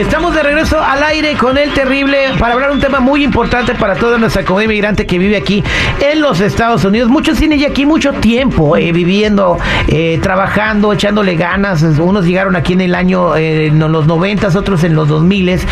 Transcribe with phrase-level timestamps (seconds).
[0.00, 3.96] Estamos de regreso al aire con el terrible para hablar un tema muy importante para
[3.96, 5.62] toda nuestra comunidad inmigrante que vive aquí
[6.00, 7.10] en los Estados Unidos.
[7.10, 9.58] Muchos tienen ya aquí mucho tiempo eh, viviendo,
[9.88, 11.82] eh, trabajando, echándole ganas.
[11.82, 15.66] Unos llegaron aquí en el año, eh, en los noventas, otros en los dos miles.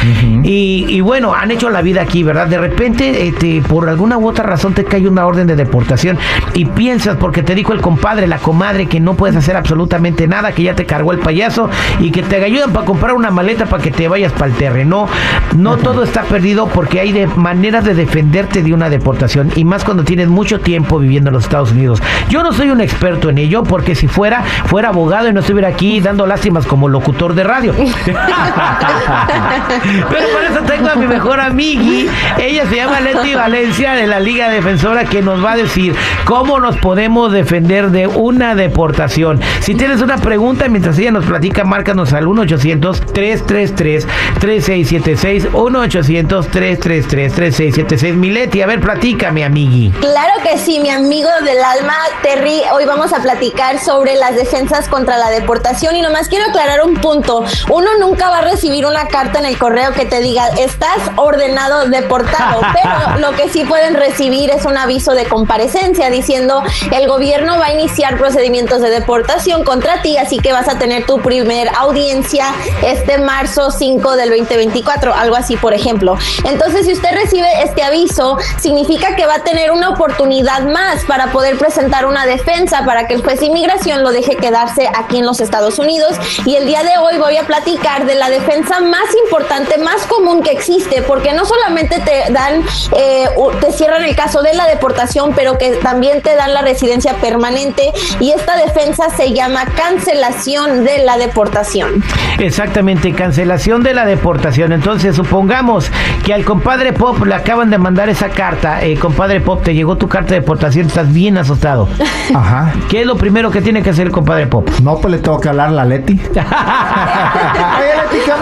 [0.45, 2.49] y, y bueno, han hecho la vida aquí, ¿verdad?
[2.49, 6.19] De repente, este, por alguna u otra razón te cae una orden de deportación
[6.53, 10.53] y piensas porque te dijo el compadre, la comadre que no puedes hacer absolutamente nada,
[10.53, 13.83] que ya te cargó el payaso y que te ayudan para comprar una maleta para
[13.83, 15.09] que te vayas para el terreno.
[15.57, 19.85] No todo está perdido porque hay de maneras de defenderte de una deportación y más
[19.85, 22.03] cuando tienes mucho tiempo viviendo en los Estados Unidos.
[22.29, 25.69] Yo no soy un experto en ello porque si fuera, fuera abogado y no estuviera
[25.69, 27.73] aquí dando lástimas como locutor de radio.
[27.77, 27.89] Pero
[30.33, 32.09] por eso tengo a mi mejor amigui.
[32.39, 35.95] Ella se llama Leti Valencia de la Liga Defensora que nos va a decir
[36.25, 39.41] cómo nos podemos defender de una deportación.
[39.61, 42.27] Si tienes una pregunta mientras ella nos platica, márcanos al
[44.41, 45.53] 1-800-333-3676.
[45.53, 48.15] 1-800-333-3676.
[48.15, 49.93] Mileti, a ver, platícame, amigui.
[50.01, 52.63] Claro que sí, mi amigo del alma, Terry.
[52.73, 56.95] Hoy vamos a platicar sobre las defensas contra la deportación y nomás quiero aclarar un
[56.95, 57.45] punto.
[57.71, 61.89] Uno nunca va a recibir una carta en el correo que te diga, estás ordenado
[61.89, 66.63] deportado, pero lo que sí pueden recibir es un aviso de comparecencia diciendo,
[66.93, 71.05] el gobierno va a iniciar procedimientos de deportación contra ti, así que vas a tener
[71.07, 72.47] tu primer audiencia
[72.83, 76.17] este marzo 5 del 2024, algo así, por ejemplo.
[76.45, 81.33] Entonces, si usted recibe este aviso, significa que va a tener una oportunidad más para
[81.33, 85.27] poder presentar una defensa para que el juez de inmigración lo deje quedarse aquí en
[85.27, 86.17] los Estados Unidos.
[86.45, 90.43] Y el día de hoy voy a platicar de la defensa más importante, más común
[90.43, 92.63] que existe, porque no solamente te dan,
[92.97, 93.29] eh,
[93.61, 97.93] te cierran el caso de la deportación, pero que también te dan la residencia permanente.
[98.21, 102.03] Y esta defensa se llama cancelación de la deportación.
[102.39, 104.73] Exactamente, cancelación de la deportación.
[104.73, 105.91] Entonces, supongamos
[106.25, 108.85] que al compadre Pop le acaban de mandar esa carta.
[108.85, 111.89] Eh, compadre Pop, te llegó tu carta de deportación, estás bien asustado.
[112.35, 112.73] Ajá.
[112.89, 114.69] ¿Qué es lo primero que tiene que hacer el compadre Pop?
[114.83, 116.21] No, pues le tengo que hablar a la Leti.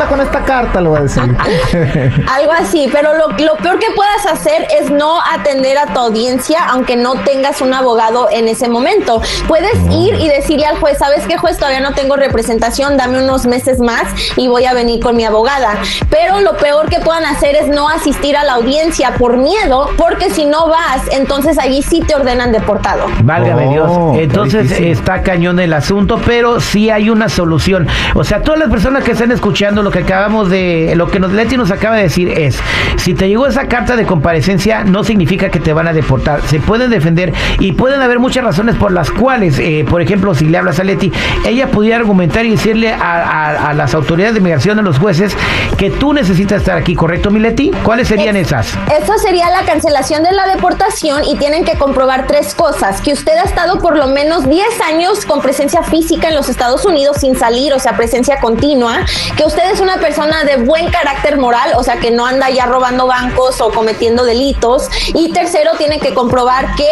[0.07, 0.81] Oye, Leti, ¿qué onda con esta carta?
[0.81, 1.23] Le voy a decir.
[2.35, 6.65] Algo así, pero lo, lo peor que puedas hacer es no atender a tu audiencia,
[6.69, 9.21] aunque no tengas un abogado en ese momento.
[9.49, 11.59] Puedes ir y decirle al juez, ¿sabes qué juez?
[11.59, 14.05] Todavía no tengo representación, dame unos meses más
[14.37, 15.79] y voy a venir con mi abogada.
[16.11, 20.31] Pero lo peor que puedan hacer es no asistir a la audiencia por miedo, porque
[20.31, 23.07] si no vas, entonces allí sí te ordenan deportado.
[23.23, 23.91] Válgame Oh, Dios.
[24.23, 27.87] Entonces está cañón el asunto, pero sí hay una solución.
[28.15, 31.33] O sea, todas las personas que están escuchando lo que acabamos de, lo que nos
[31.33, 32.59] Leti nos acaba de decir es,
[32.97, 36.41] si te llegó esa carta de comparecencia, no significa que te van a deportar.
[36.47, 40.47] Se pueden defender y pueden haber muchas razones por las cuales, eh, por ejemplo, si
[40.47, 41.13] le hablas a Leti,
[41.45, 45.37] ella pudiera argumentar y decirle a, a- a las autoridades de migración, a los jueces,
[45.77, 47.71] que tú necesitas estar aquí, ¿correcto, mi Leti?
[47.83, 48.75] ¿Cuáles serían esas?
[49.01, 53.01] Eso sería la cancelación de la deportación y tienen que comprobar tres cosas.
[53.01, 56.85] Que usted ha estado por lo menos 10 años con presencia física en los Estados
[56.85, 59.01] Unidos sin salir, o sea, presencia continua.
[59.37, 62.65] Que usted es una persona de buen carácter moral, o sea, que no anda ya
[62.65, 64.89] robando bancos o cometiendo delitos.
[65.09, 66.89] Y tercero, tiene que comprobar que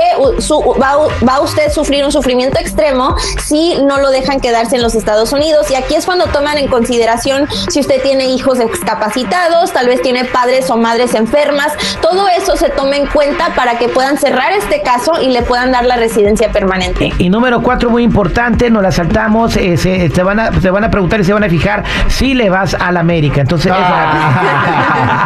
[0.78, 0.96] va,
[1.26, 5.70] va usted sufrir un sufrimiento extremo si no lo dejan quedarse en los Estados Unidos.
[5.70, 10.26] Y aquí es cuando toman en consideración si usted tiene hijos discapacitados, tal vez tiene
[10.26, 11.72] padres o madres enfermas.
[12.02, 15.72] Todo eso se toma en cuenta para que puedan cerrar este caso y le puedan
[15.72, 17.14] dar la residencia permanente.
[17.16, 20.90] Y, número cuatro, muy importante, nos la saltamos, eh, se, van a, te van a
[20.90, 23.40] preguntar y se van a fijar si le vas a la América.
[23.40, 25.24] Entonces, esa-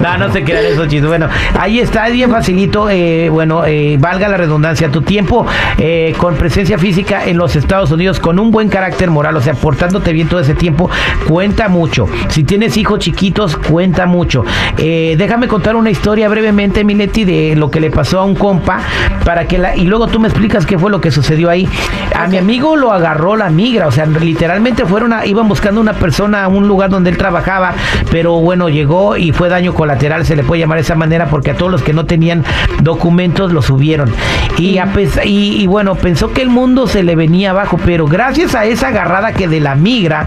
[0.00, 1.08] no, no se quedan esos chistes.
[1.08, 1.28] Bueno,
[1.58, 2.88] ahí está, es bien facilito.
[2.90, 5.46] eh, bueno, eh, valga la redundancia, tu tiempo
[5.78, 9.54] eh, con presencia física en los Estados Unidos, con un buen carácter moral, o sea,
[9.54, 10.90] portándote bien todo ese tiempo,
[11.28, 12.08] cuenta mucho.
[12.28, 14.44] Si tienes hijos chiquitos, cuenta mucho.
[14.76, 18.80] Déjame contar una historia brevemente, Mileti, de lo que le pasó a un compa,
[19.24, 21.68] para que la, y luego tú me explicas qué fue lo que sucedió ahí.
[22.14, 25.92] A mi amigo lo agarró la migra, o sea, literalmente fueron a, iban buscando una
[25.94, 27.74] persona a un lugar donde él trabajaba,
[28.10, 31.52] pero bueno, llegó y fue daño colateral, se le puede llamar de esa manera, porque
[31.52, 32.44] a todos los que no tenían
[32.82, 34.12] documentos lo subieron.
[34.58, 34.88] Y, a
[35.24, 38.88] y, y bueno, pensó que el mundo se le venía abajo, pero gracias a esa
[38.88, 40.26] agarrada que de la migra,